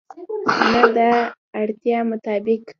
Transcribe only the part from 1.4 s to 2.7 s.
اړتیا مطابق